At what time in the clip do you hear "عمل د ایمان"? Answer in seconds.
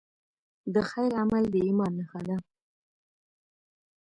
1.21-1.91